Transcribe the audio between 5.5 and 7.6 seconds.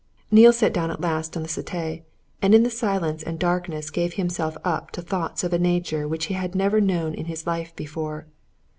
a nature which he had never known in his